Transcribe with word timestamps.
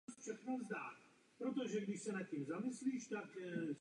Kdy 0.07 0.37
byla 0.45 0.99
tvrz 1.37 1.71
založena 1.71 2.19
není 2.33 2.99
známé. 2.99 3.67